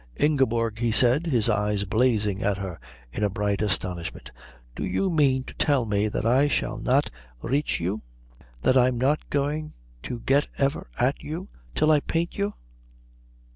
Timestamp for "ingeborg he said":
0.19-1.27